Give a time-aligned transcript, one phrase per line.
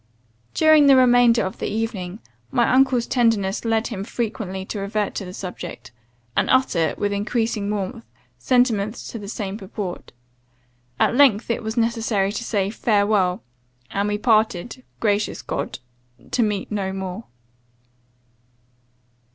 [0.55, 5.25] "During the remainder of the evening, my uncle's tenderness led him frequently to revert to
[5.25, 5.91] the subject,
[6.35, 8.03] and utter, with increasing warmth,
[8.39, 10.11] sentiments to the same purport.
[10.99, 13.43] At length it was necessary to say 'Farewell!'
[13.91, 15.77] and we parted gracious God!
[16.31, 17.25] to meet no more."